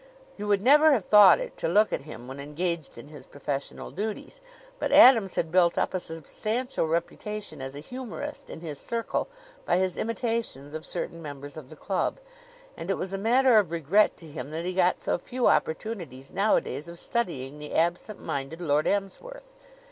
[0.35, 3.91] You would never have thought it, to look at him when engaged in his professional
[3.91, 4.41] duties,
[4.79, 9.27] but Adams had built up a substantial reputation as a humorist in his circle
[9.63, 12.17] by his imitations of certain members of the club;
[12.75, 16.31] and it was a matter of regret to him that he got so few opportunities
[16.31, 19.53] nowadays of studying the absent minded Lord Emsworth.